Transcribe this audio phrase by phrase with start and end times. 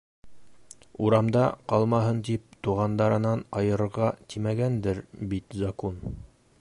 [1.07, 1.43] —Урамда
[1.73, 5.03] ҡалмаһын тип, туғандарынан айырырға тимәгәндер
[5.35, 6.03] бит закун?